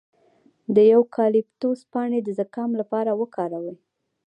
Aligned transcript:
د 0.75 0.77
یوکالیپټوس 0.93 1.79
پاڼې 1.91 2.19
د 2.23 2.29
زکام 2.39 2.71
لپاره 2.81 3.11
وکاروئ 3.21 3.75